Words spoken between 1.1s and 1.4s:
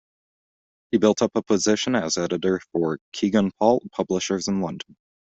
up